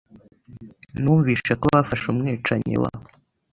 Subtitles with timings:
[1.01, 2.91] Numvise ko bafashe umwicanyi wa.